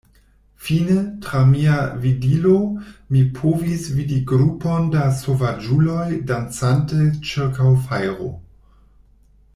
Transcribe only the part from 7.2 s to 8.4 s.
ĉirkaŭ fajro.